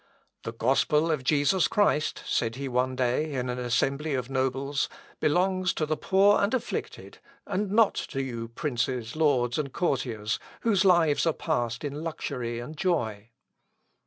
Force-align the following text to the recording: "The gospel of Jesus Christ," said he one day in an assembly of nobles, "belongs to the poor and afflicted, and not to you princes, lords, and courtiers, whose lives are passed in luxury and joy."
"The 0.45 0.51
gospel 0.51 1.11
of 1.11 1.23
Jesus 1.23 1.67
Christ," 1.67 2.23
said 2.25 2.55
he 2.55 2.67
one 2.67 2.95
day 2.95 3.33
in 3.33 3.49
an 3.51 3.59
assembly 3.59 4.15
of 4.15 4.31
nobles, 4.31 4.89
"belongs 5.19 5.73
to 5.75 5.85
the 5.85 5.95
poor 5.95 6.41
and 6.41 6.51
afflicted, 6.55 7.19
and 7.45 7.69
not 7.69 7.93
to 8.09 8.19
you 8.19 8.47
princes, 8.47 9.15
lords, 9.15 9.59
and 9.59 9.71
courtiers, 9.71 10.39
whose 10.61 10.83
lives 10.83 11.27
are 11.27 11.33
passed 11.33 11.83
in 11.83 12.01
luxury 12.03 12.57
and 12.59 12.75
joy." 12.77 13.29